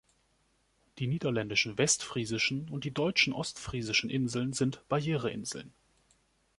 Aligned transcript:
Die 0.97 1.05
niederländischen 1.05 1.77
westfriesischen 1.77 2.67
und 2.71 2.85
die 2.85 2.91
Deutschen 2.91 3.33
ostfriesischen 3.33 4.09
Inseln 4.09 4.51
sind 4.51 4.81
Barriereinseln. 4.89 5.73